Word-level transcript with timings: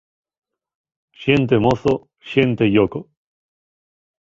Xente 1.21 1.55
mozo, 1.65 1.93
xente 2.31 2.63
lloco. 2.73 2.99